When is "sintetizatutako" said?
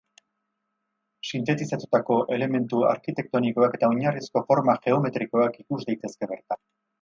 1.31-2.17